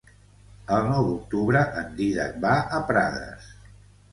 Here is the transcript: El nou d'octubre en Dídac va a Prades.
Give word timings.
El 0.77 0.87
nou 0.91 1.09
d'octubre 1.09 1.61
en 1.83 1.93
Dídac 2.01 2.41
va 2.47 2.55
a 2.79 2.81
Prades. 2.89 3.53